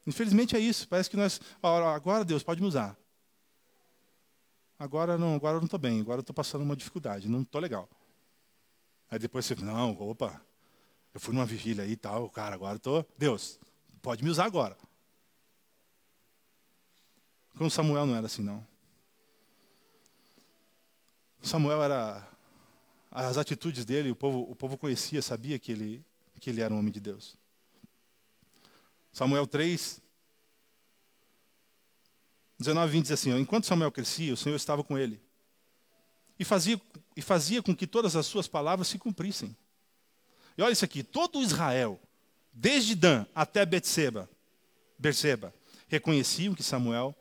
[0.06, 0.88] Infelizmente é isso.
[0.88, 2.96] Parece que nós, agora Deus pode me usar.
[4.78, 7.60] Agora não, agora eu não estou bem, agora eu estou passando uma dificuldade, não estou
[7.60, 7.88] legal.
[9.08, 10.42] Aí depois você, não, opa,
[11.14, 13.60] eu fui numa vigília aí e tal, cara, agora estou, Deus,
[14.02, 14.76] pode me usar agora.
[17.56, 18.66] Com Samuel não era assim, não.
[21.42, 22.28] Samuel era.
[23.10, 26.04] As atitudes dele, o povo, o povo conhecia, sabia que ele,
[26.42, 27.38] que ele era um homem de Deus.
[29.12, 30.02] Samuel 3,
[32.58, 35.22] 19, 20 diz assim: Enquanto Samuel crescia, o Senhor estava com ele.
[36.36, 36.80] E fazia,
[37.16, 39.56] e fazia com que todas as suas palavras se cumprissem.
[40.58, 42.00] E olha isso aqui: todo Israel,
[42.52, 44.28] desde Dan até Betseba,
[44.98, 45.54] Berseba,
[45.86, 47.14] reconheciam que Samuel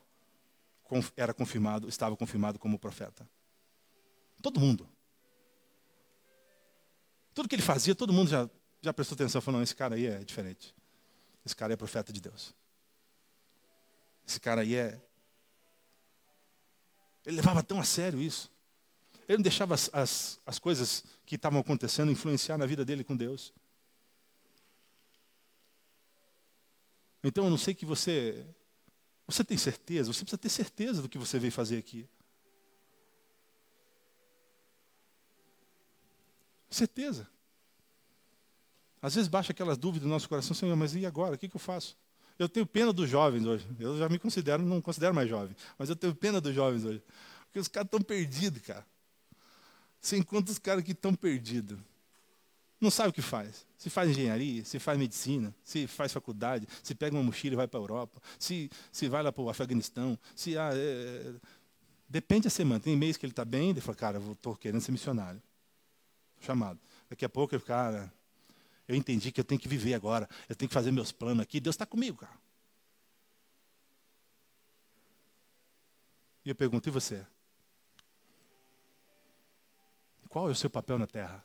[1.16, 3.30] era confirmado, estava confirmado como profeta.
[4.42, 4.90] Todo mundo.
[7.36, 8.50] Tudo que ele fazia, todo mundo já,
[8.82, 10.74] já prestou atenção, falando, esse cara aí é diferente.
[11.46, 12.54] Esse cara é profeta de Deus.
[14.28, 15.00] Esse cara aí é.
[17.26, 18.52] Ele levava tão a sério isso.
[19.28, 23.16] Ele não deixava as, as, as coisas que estavam acontecendo influenciar na vida dele com
[23.16, 23.54] Deus.
[27.24, 28.46] Então eu não sei que você.
[29.28, 30.12] Você tem certeza?
[30.12, 32.10] Você precisa ter certeza do que você veio fazer aqui.
[36.70, 37.30] Certeza.
[39.02, 41.36] Às vezes baixa aquelas dúvidas no nosso coração, Senhor, mas e agora?
[41.36, 41.98] O que, que eu faço?
[42.38, 43.68] Eu tenho pena dos jovens hoje.
[43.80, 47.04] Eu já me considero, não considero mais jovem, mas eu tenho pena dos jovens hoje.
[47.46, 48.86] Porque os caras estão perdidos, cara.
[50.00, 51.78] Você encontra os caras que estão perdidos.
[52.80, 53.68] Não sabe o que faz.
[53.78, 57.68] Se faz engenharia, se faz medicina, se faz faculdade, se pega uma mochila e vai
[57.68, 61.34] para a Europa, se, se vai lá para o Afeganistão, se ah, é,
[62.10, 62.80] depende da semana.
[62.80, 65.42] Tem mês que ele está bem, ele fala, cara, estou querendo ser missionário
[66.40, 66.80] chamado.
[67.10, 68.12] Daqui a pouco eu, cara,
[68.88, 71.60] eu entendi que eu tenho que viver agora, eu tenho que fazer meus planos aqui,
[71.60, 72.40] Deus está comigo, cara.
[76.44, 77.26] E eu pergunto, e você?
[80.28, 81.44] Qual é o seu papel na terra?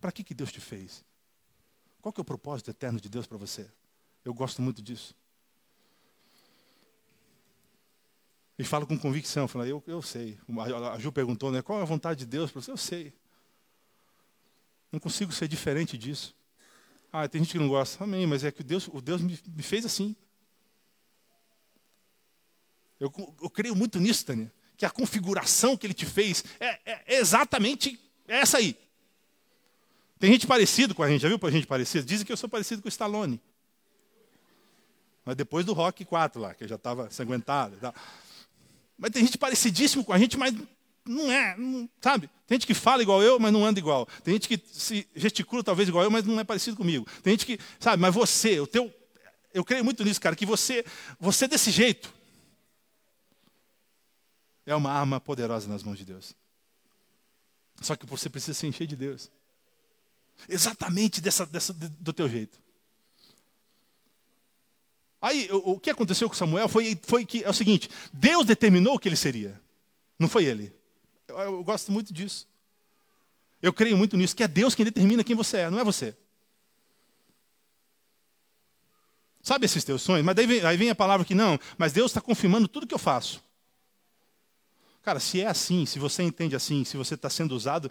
[0.00, 1.04] Para que, que Deus te fez?
[2.00, 3.68] Qual que é o propósito eterno de Deus para você?
[4.24, 5.14] Eu gosto muito disso.
[8.58, 10.38] E falo com convicção, falo, eu, eu sei.
[10.92, 12.70] A Ju perguntou, né, qual é a vontade de Deus para você?
[12.70, 13.17] Eu sei.
[14.90, 16.34] Não consigo ser diferente disso.
[17.12, 18.04] Ah, tem gente que não gosta.
[18.04, 20.14] Amém, mas é que Deus, o Deus me, me fez assim.
[23.00, 24.52] Eu, eu, creio muito nisso, Tânia.
[24.76, 28.76] Que a configuração que ele te fez é, é exatamente essa aí.
[30.18, 32.04] Tem gente parecido com a gente, já viu para gente parecida?
[32.04, 33.40] Dizem que eu sou parecido com o Stallone.
[35.24, 37.78] Mas depois do Rock 4 lá, que eu já estava sanguentado.
[38.96, 40.54] Mas tem gente parecidíssimo com a gente, mas
[41.08, 42.30] não é, não, sabe?
[42.46, 44.06] Tem gente que fala igual eu, mas não anda igual.
[44.22, 47.06] Tem gente que se gesticula talvez igual eu, mas não é parecido comigo.
[47.22, 48.92] Tem gente que, sabe, mas você, o teu,
[49.52, 50.84] eu creio muito nisso, cara, que você,
[51.18, 52.12] você desse jeito
[54.66, 56.34] é uma arma poderosa nas mãos de Deus.
[57.80, 59.30] Só que você precisa se encher de Deus.
[60.48, 62.60] Exatamente dessa, dessa, do teu jeito.
[65.20, 68.94] Aí, o, o que aconteceu com Samuel foi, foi que é o seguinte: Deus determinou
[68.94, 69.60] o que ele seria,
[70.18, 70.77] não foi ele.
[71.44, 72.48] Eu, gosto muito disso.
[73.60, 76.16] Eu creio muito nisso, que é Deus quem determina quem você é, não é você.
[79.42, 80.24] Sabe esses teus sonhos?
[80.24, 82.98] Mas vem, aí vem a palavra que não, mas Deus está confirmando tudo que eu
[82.98, 83.42] faço.
[85.02, 87.90] Cara, se é assim, se você entende assim, se você está sendo usado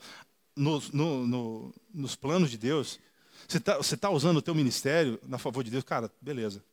[0.55, 2.99] no, no, no, nos planos de Deus,
[3.47, 6.63] você está tá usando o teu ministério na favor de Deus, cara, beleza.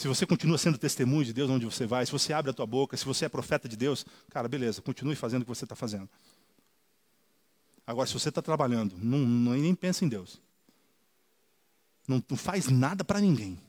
[0.00, 2.64] Se você continua sendo testemunho de Deus onde você vai, se você abre a tua
[2.64, 5.76] boca, se você é profeta de Deus, cara, beleza, continue fazendo o que você está
[5.76, 6.08] fazendo.
[7.86, 10.40] Agora, se você está trabalhando, não, não, nem pensa em Deus.
[12.08, 13.60] Não, não faz nada para ninguém.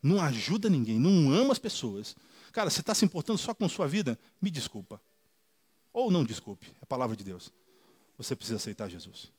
[0.00, 2.14] Não ajuda ninguém, não ama as pessoas.
[2.52, 4.16] Cara, você está se importando só com sua vida?
[4.40, 5.02] Me desculpa.
[5.92, 7.52] Ou não desculpe, é a palavra de Deus.
[8.16, 9.32] Você precisa aceitar Jesus.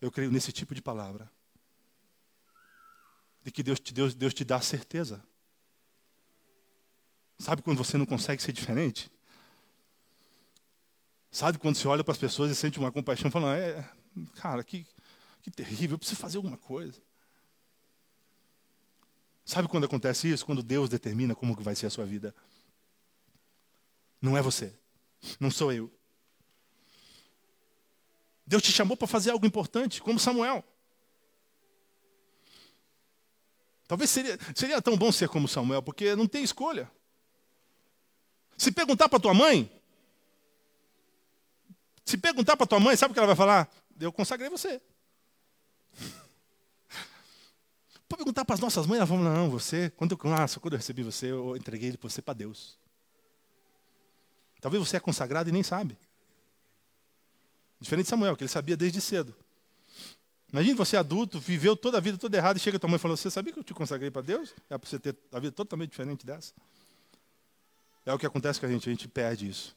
[0.00, 1.28] Eu creio nesse tipo de palavra
[3.44, 5.22] de que Deus te, Deus, Deus te dá certeza.
[7.38, 9.10] Sabe quando você não consegue ser diferente?
[11.30, 13.88] Sabe quando você olha para as pessoas e sente uma compaixão, falando, é,
[14.36, 14.86] cara, que,
[15.42, 17.02] que terrível, eu preciso fazer alguma coisa.
[19.44, 20.46] Sabe quando acontece isso?
[20.46, 22.34] Quando Deus determina como que vai ser a sua vida.
[24.22, 24.72] Não é você.
[25.38, 25.92] Não sou eu.
[28.46, 30.64] Deus te chamou para fazer algo importante, como Samuel.
[33.86, 36.90] Talvez seria, seria tão bom ser como Samuel, porque não tem escolha.
[38.56, 39.70] Se perguntar para tua mãe,
[42.04, 43.68] se perguntar para tua mãe, sabe o que ela vai falar?
[43.98, 44.80] Eu consagrei você.
[48.08, 50.74] Pode perguntar para as nossas mães, elas vão falar, não, você, quando eu, nossa, quando
[50.74, 52.78] eu recebi você, eu entreguei ele você para Deus.
[54.60, 55.98] Talvez você é consagrado e nem sabe.
[57.80, 59.36] Diferente de Samuel, que ele sabia desde cedo.
[60.54, 63.00] Imagine você adulto, viveu toda a vida toda errada e chega a tua mãe e
[63.00, 64.54] fala, você sabia que eu te consagrei para Deus?
[64.70, 66.54] É para você ter a vida totalmente diferente dessa.
[68.06, 69.76] É o que acontece com a gente, a gente perde isso.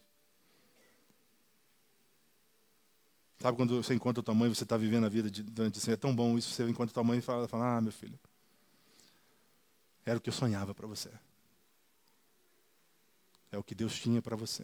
[3.39, 5.95] Sabe quando você encontra tua mãe, você está vivendo a vida de, durante assim, é
[5.95, 8.19] tão bom isso, você encontra tua mãe e fala, fala, ah, meu filho,
[10.05, 11.09] era o que eu sonhava para você.
[13.51, 14.63] É o que Deus tinha para você.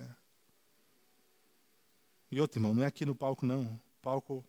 [2.32, 3.64] E outro irmão, não é aqui no palco não.
[3.64, 4.46] O palco,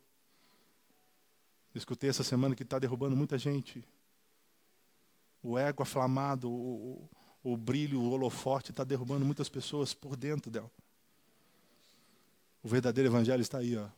[1.78, 3.84] escutei essa semana que está derrubando muita gente.
[5.42, 7.08] O ego aflamado, o,
[7.42, 10.70] o, o brilho, o holofote está derrubando muitas pessoas por dentro dela.
[12.62, 13.88] O verdadeiro evangelho está aí, ó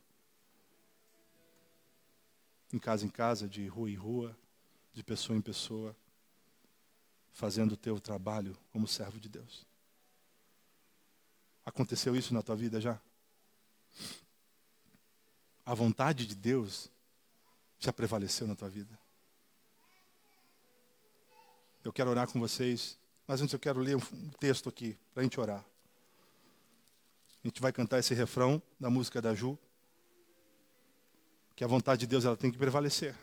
[2.72, 4.36] em casa em casa, de rua em rua,
[4.92, 5.96] de pessoa em pessoa,
[7.32, 9.66] fazendo o teu trabalho como servo de Deus.
[11.64, 13.00] Aconteceu isso na tua vida já?
[15.64, 16.90] A vontade de Deus
[17.78, 18.98] já prevaleceu na tua vida?
[21.84, 25.24] Eu quero orar com vocês, mas antes eu quero ler um texto aqui para a
[25.24, 25.64] gente orar.
[27.44, 29.56] A gente vai cantar esse refrão da música da Ju
[31.54, 33.16] que a vontade de Deus ela tem que prevalecer.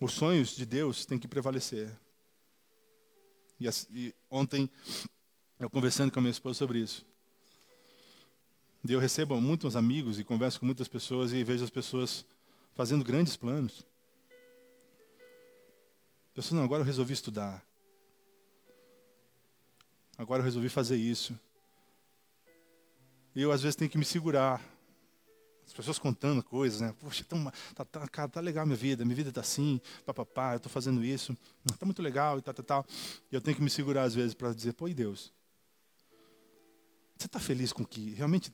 [0.00, 1.90] Os sonhos de Deus têm que prevalecer.
[3.58, 4.70] E, e ontem,
[5.58, 7.06] eu conversando com a minha esposa sobre isso.
[8.86, 12.24] Eu recebo muitos amigos e converso com muitas pessoas e vejo as pessoas
[12.74, 13.84] fazendo grandes planos.
[16.34, 17.66] Pessoas, não, agora eu resolvi estudar.
[20.16, 21.38] Agora eu resolvi fazer isso.
[23.34, 24.62] E eu às vezes tenho que me segurar
[25.66, 26.94] as pessoas contando coisas, né?
[26.98, 30.56] Poxa, tão, tá, tá, cara, tá legal minha vida, minha vida tá assim, papapá, eu
[30.56, 31.36] estou fazendo isso,
[31.78, 32.86] tá muito legal e tal, tal, tal.
[33.30, 35.32] E eu tenho que me segurar às vezes para dizer, pô, e Deus?
[37.18, 38.52] Você está feliz com que realmente.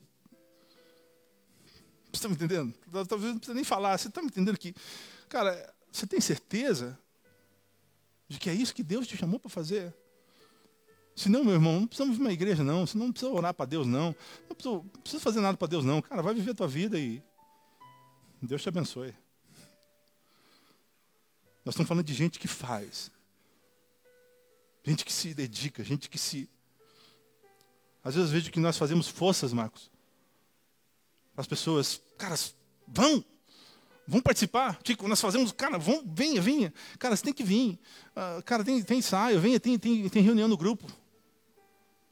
[2.15, 2.73] Você está me entendendo?
[3.07, 4.73] Talvez não precisa nem falar, você está me entendendo que,
[5.27, 6.97] cara, você tem certeza
[8.27, 9.93] de que é isso que Deus te chamou para fazer?
[11.15, 12.85] Se não, meu irmão, não precisamos vir uma igreja, não.
[12.85, 14.15] Você não precisa orar para Deus, não.
[14.49, 16.01] Não precisa, não precisa fazer nada para Deus, não.
[16.01, 17.21] Cara, vai viver a tua vida e
[18.41, 19.13] Deus te abençoe.
[21.63, 23.11] Nós estamos falando de gente que faz.
[24.83, 26.49] Gente que se dedica, gente que se.
[28.03, 29.89] Às vezes vejo que nós fazemos forças, Marcos.
[31.37, 32.35] As pessoas, cara,
[32.87, 33.23] vão,
[34.07, 34.81] vão participar.
[34.81, 36.73] Tipo, nós fazemos, cara, vão, venha, venha.
[36.97, 37.79] Cara, você tem que vir.
[38.15, 40.85] Uh, cara, tem, tem ensaio, venha, tem, tem, tem reunião no grupo.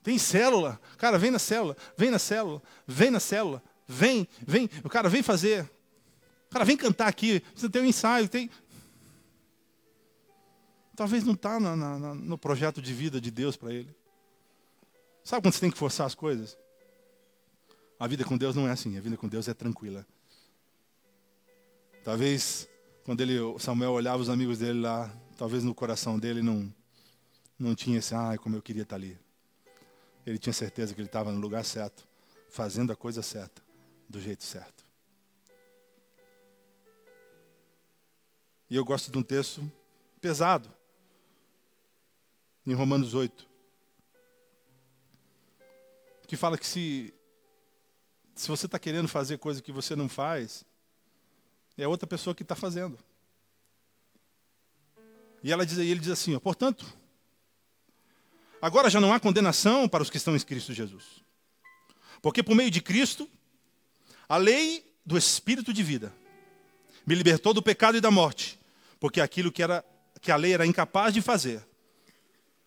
[0.02, 0.80] Tem célula.
[0.98, 4.70] Cara, vem na célula, vem na célula, vem na célula, vem, vem.
[4.84, 5.70] O cara vem fazer.
[6.50, 7.42] Cara vem cantar aqui.
[7.56, 8.50] Você tem um ensaio, tem.
[10.96, 13.96] Talvez não está no projeto de vida de Deus para ele.
[15.24, 16.58] Sabe quando você tem que forçar as coisas?
[18.04, 18.98] A vida com Deus não é assim.
[18.98, 20.06] A vida com Deus é tranquila.
[22.04, 22.68] Talvez
[23.06, 26.70] quando ele, Samuel olhava os amigos dele lá, talvez no coração dele não,
[27.58, 29.18] não tinha esse, ai, como eu queria estar ali.
[30.26, 32.06] Ele tinha certeza que ele estava no lugar certo,
[32.50, 33.62] fazendo a coisa certa,
[34.10, 34.84] do jeito certo.
[38.70, 39.64] E eu gosto de um texto
[40.20, 40.70] pesado,
[42.68, 43.48] em Romanos 8,
[46.28, 47.14] que fala que se,
[48.36, 50.66] se você está querendo fazer coisa que você não faz,
[51.78, 52.98] é outra pessoa que está fazendo.
[55.44, 56.86] E ela diz, ele diz assim, ó, portanto,
[58.64, 61.22] Agora já não há condenação para os que estão em Cristo Jesus.
[62.22, 63.30] Porque por meio de Cristo,
[64.30, 66.14] a lei do Espírito de vida
[67.06, 68.58] me libertou do pecado e da morte,
[69.02, 69.84] porque aquilo que, era,
[70.22, 71.62] que a lei era incapaz de fazer,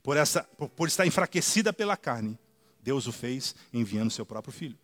[0.02, 2.38] por, essa, por, estar enfraquecida pela carne,
[2.82, 4.76] Deus o fez enviando seu próprio Filho.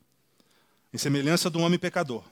[0.92, 2.24] Em semelhança do homem pecador,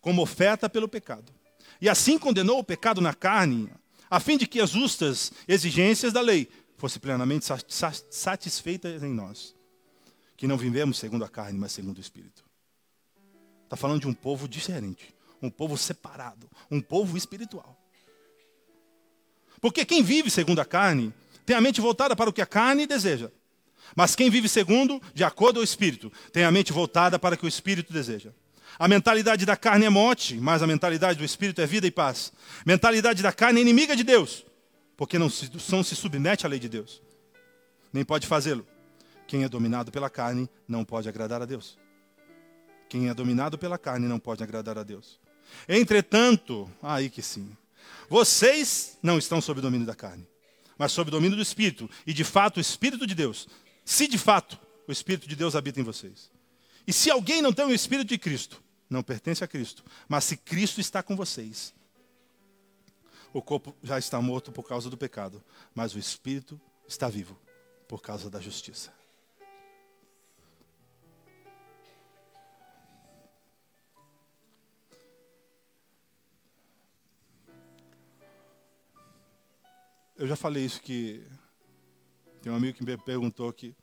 [0.00, 1.32] como oferta pelo pecado.
[1.80, 3.70] E assim condenou o pecado na carne,
[4.10, 7.46] a fim de que as justas exigências da lei fosse plenamente
[8.10, 9.54] satisfeita em nós.
[10.36, 12.44] Que não vivemos segundo a carne, mas segundo o Espírito.
[13.64, 17.76] Está falando de um povo diferente, um povo separado, um povo espiritual.
[19.60, 21.12] Porque quem vive segundo a carne
[21.44, 23.30] tem a mente voltada para o que a carne deseja.
[23.94, 27.46] Mas quem vive segundo, de acordo ao Espírito, tem a mente voltada para o que
[27.46, 28.30] o Espírito deseja.
[28.78, 32.32] A mentalidade da carne é morte, mas a mentalidade do espírito é vida e paz.
[32.64, 34.44] Mentalidade da carne é inimiga de Deus,
[34.96, 37.02] porque não se, não se submete à lei de Deus,
[37.92, 38.64] nem pode fazê-lo.
[39.26, 41.76] Quem é dominado pela carne não pode agradar a Deus.
[42.88, 45.18] Quem é dominado pela carne não pode agradar a Deus.
[45.68, 47.50] Entretanto, aí que sim,
[48.08, 50.26] vocês não estão sob o domínio da carne,
[50.78, 53.48] mas sob o domínio do Espírito, e de fato o Espírito de Deus,
[53.88, 56.30] se de fato o Espírito de Deus habita em vocês.
[56.86, 59.82] E se alguém não tem o Espírito de Cristo, não pertence a Cristo.
[60.06, 61.72] Mas se Cristo está com vocês,
[63.32, 65.42] o corpo já está morto por causa do pecado,
[65.74, 67.40] mas o Espírito está vivo
[67.88, 68.92] por causa da justiça.
[80.14, 81.26] Eu já falei isso que
[82.48, 83.76] tem um amigo que me perguntou que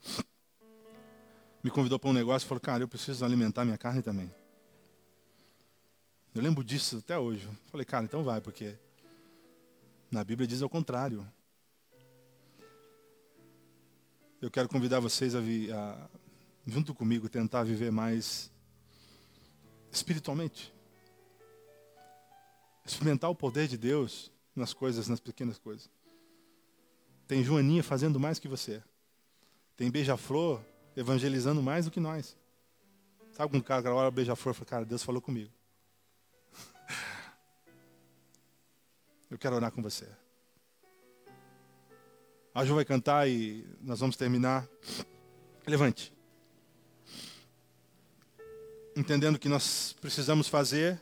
[1.64, 4.34] me convidou para um negócio e falou, cara, eu preciso alimentar minha carne também.
[6.34, 7.48] Eu lembro disso até hoje.
[7.68, 8.76] Falei, cara, então vai, porque
[10.10, 11.32] na Bíblia diz ao contrário.
[14.42, 16.10] Eu quero convidar vocês a, vi, a
[16.66, 18.52] junto comigo, tentar viver mais
[19.92, 20.74] espiritualmente.
[22.84, 25.88] Experimentar o poder de Deus nas coisas, nas pequenas coisas.
[27.28, 28.82] Tem Joaninha fazendo mais que você.
[29.76, 30.62] Tem Beija-Flor
[30.96, 32.38] evangelizando mais do que nós.
[33.32, 35.52] Sabe quando o cara olha Beija-Flor e fala, cara, Deus falou comigo.
[39.30, 40.08] Eu quero orar com você.
[42.54, 44.66] A Ju vai cantar e nós vamos terminar.
[45.68, 46.14] Levante.
[48.96, 51.02] Entendendo que nós precisamos fazer,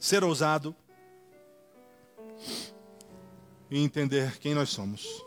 [0.00, 0.74] ser ousado
[3.74, 5.24] e entender quem nós somos.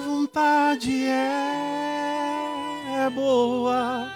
[0.00, 4.10] vontade é boa,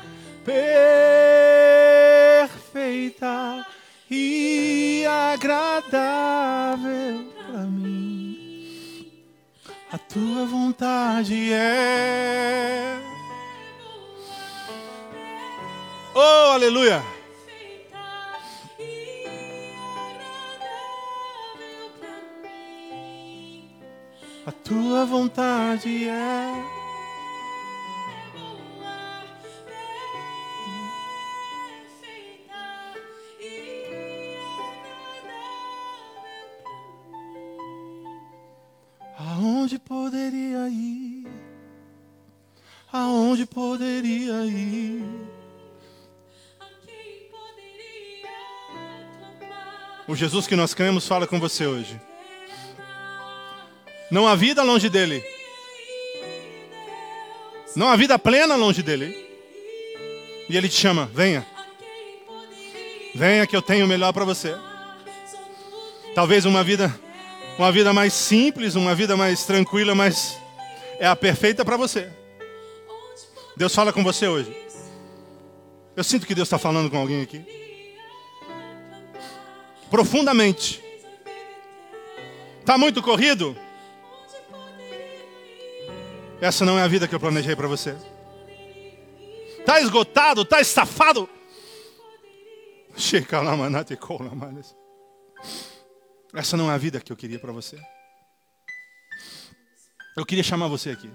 [50.13, 51.99] O Jesus que nós cremos fala com você hoje.
[54.11, 55.25] Não há vida longe dele.
[57.75, 59.17] Não há vida plena longe dele.
[60.51, 61.47] E ele te chama: venha.
[63.15, 64.55] Venha que eu tenho o melhor para você.
[66.15, 66.95] Talvez uma vida
[67.57, 70.39] uma vida mais simples, uma vida mais tranquila, mas
[70.99, 72.11] é a perfeita para você.
[73.57, 74.55] Deus fala com você hoje.
[75.97, 77.62] Eu sinto que Deus está falando com alguém aqui.
[79.93, 80.83] Profundamente.
[82.61, 83.55] Está muito corrido?
[86.41, 87.95] Essa não é a vida que eu planejei para você.
[89.59, 91.29] Está esgotado, está estafado.
[96.35, 97.79] Essa não é a vida que eu queria para você.
[100.17, 101.11] Eu queria chamar você aqui.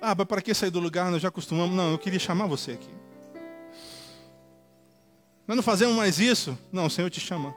[0.00, 1.08] Ah, mas para que sair do lugar?
[1.08, 1.76] Nós já acostumamos.
[1.76, 3.01] Não, eu queria chamar você aqui.
[5.46, 6.56] Nós não fazemos mais isso.
[6.70, 7.54] Não, o Senhor te chama.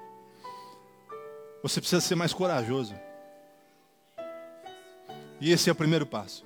[1.62, 2.96] Você precisa ser mais corajoso.
[5.40, 6.46] E esse é o primeiro passo.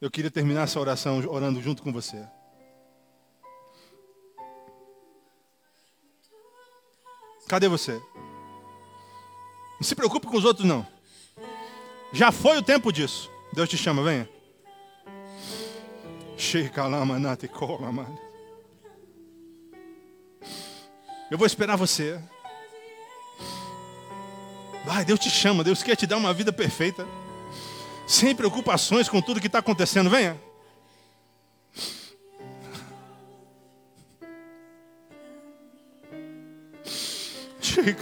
[0.00, 2.26] Eu queria terminar essa oração orando junto com você.
[7.48, 8.00] Cadê você?
[9.74, 10.86] Não se preocupe com os outros, não.
[12.12, 13.30] Já foi o tempo disso.
[13.52, 14.28] Deus te chama, venha.
[21.30, 22.20] Eu vou esperar você.
[24.84, 27.06] Vai, Deus te chama, Deus quer te dar uma vida perfeita.
[28.06, 30.10] Sem preocupações com tudo que está acontecendo.
[30.10, 30.36] Venha.
[37.60, 37.92] Sheba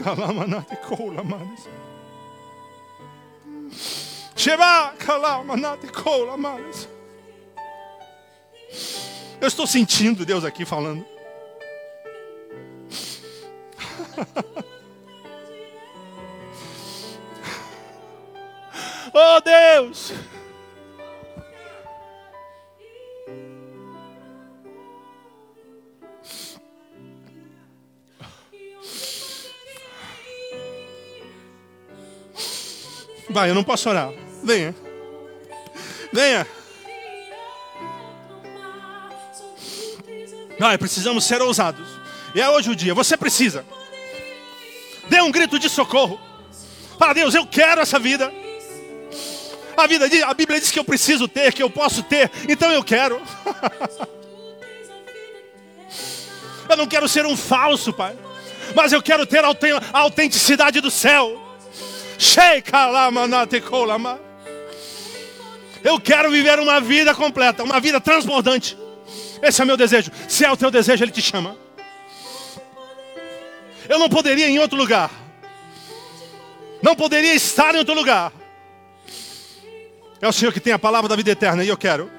[4.99, 6.89] kalamanati kola manis.
[9.41, 11.18] Eu estou sentindo Deus aqui falando.
[19.15, 20.13] Oh Deus!
[33.31, 34.11] Vai, eu não posso orar.
[34.43, 34.75] Venha.
[36.13, 36.47] Venha.
[40.59, 41.87] Vai, precisamos ser ousados.
[42.35, 42.95] E é hoje o dia.
[42.95, 43.65] Você precisa.
[45.19, 46.17] Dê um grito de socorro.
[46.97, 48.33] Fala, Deus, eu quero essa vida.
[49.77, 52.85] A, vida, a Bíblia diz que eu preciso ter, que eu posso ter, então eu
[52.85, 53.21] quero.
[56.71, 58.17] eu não quero ser um falso, Pai,
[58.77, 61.37] mas eu quero ter a autenticidade do céu.
[65.83, 68.79] Eu quero viver uma vida completa, uma vida transbordante.
[69.43, 70.13] Esse é o meu desejo.
[70.29, 71.57] Se é o teu desejo, Ele te chama.
[73.89, 75.11] Eu não poderia ir em outro lugar.
[76.83, 78.33] Não poderia estar em outro lugar.
[80.21, 82.18] É o Senhor que tem a palavra da vida eterna e eu quero.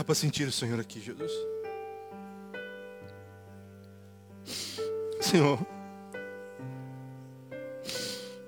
[0.00, 1.30] Dá para sentir o Senhor aqui, Jesus.
[5.20, 5.58] Senhor,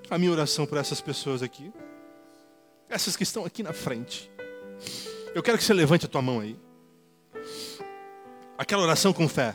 [0.08, 1.70] a minha oração por essas pessoas aqui,
[2.88, 4.30] essas que estão aqui na frente,
[5.34, 6.58] eu quero que você levante a tua mão aí.
[8.56, 9.54] Aquela oração com fé.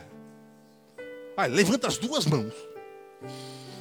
[1.34, 2.54] Vai, levanta as duas mãos.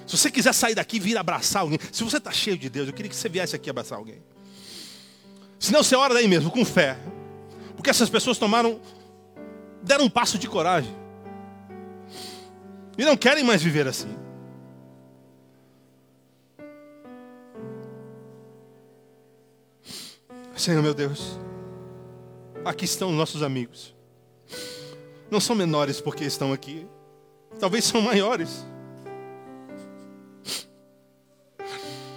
[0.07, 2.88] Se você quiser sair daqui e vir abraçar alguém, se você está cheio de Deus,
[2.88, 4.24] eu queria que você viesse aqui abraçar alguém.
[5.59, 6.97] Se não, você ora daí mesmo, com fé.
[7.88, 8.81] Porque essas pessoas tomaram,
[9.81, 10.93] deram um passo de coragem.
[12.97, 14.13] E não querem mais viver assim.
[20.53, 21.39] Senhor meu Deus,
[22.65, 23.95] aqui estão nossos amigos.
[25.31, 26.85] Não são menores porque estão aqui,
[27.57, 28.65] talvez são maiores.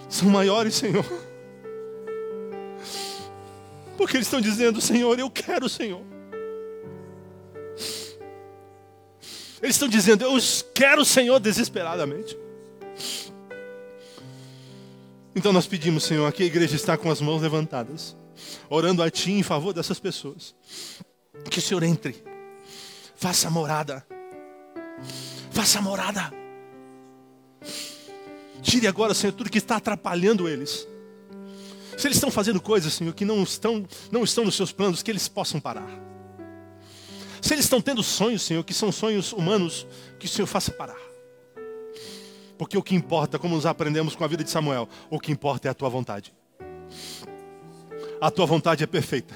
[0.09, 1.07] São maiores, Senhor.
[4.01, 6.01] Porque eles estão dizendo, Senhor, eu quero, Senhor.
[9.63, 10.39] Eles estão dizendo, eu
[10.75, 12.35] quero o Senhor desesperadamente.
[15.37, 18.17] Então nós pedimos, Senhor, aqui a igreja está com as mãos levantadas,
[18.71, 20.55] orando a Ti em favor dessas pessoas.
[21.51, 22.25] Que o Senhor entre,
[23.15, 24.07] faça morada,
[25.51, 26.33] faça morada.
[28.63, 30.89] Tire agora, Senhor, tudo que está atrapalhando eles.
[32.01, 35.11] Se eles estão fazendo coisas, Senhor, que não estão, não estão nos seus planos, que
[35.11, 35.87] eles possam parar.
[37.43, 39.87] Se eles estão tendo sonhos, Senhor, que são sonhos humanos,
[40.19, 40.97] que o Senhor faça parar.
[42.57, 45.69] Porque o que importa, como nos aprendemos com a vida de Samuel, o que importa
[45.69, 46.33] é a tua vontade.
[48.19, 49.35] A tua vontade é perfeita.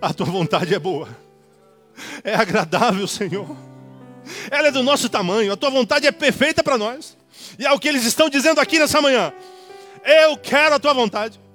[0.00, 1.08] A tua vontade é boa.
[2.22, 3.56] É agradável, Senhor.
[4.48, 5.52] Ela é do nosso tamanho.
[5.52, 7.16] A tua vontade é perfeita para nós.
[7.58, 9.32] E é o que eles estão dizendo aqui nessa manhã.
[10.04, 11.47] Eu quero a tua vontade.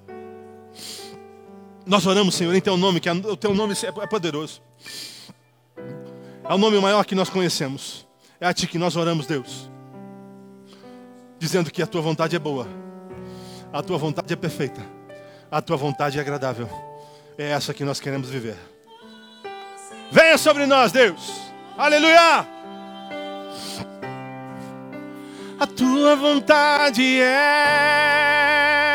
[1.86, 4.62] Nós oramos, Senhor, em teu nome, que o teu nome é poderoso.
[6.44, 8.08] É o nome maior que nós conhecemos.
[8.40, 9.70] É a ti que nós oramos, Deus.
[11.38, 12.68] Dizendo que a tua vontade é boa.
[13.72, 14.82] A tua vontade é perfeita.
[15.52, 16.70] A tua vontade é agradável.
[17.38, 18.58] É essa que nós queremos viver.
[20.12, 21.42] Venha sobre nós, Deus.
[21.78, 22.48] Aleluia!
[25.60, 28.93] A tua vontade é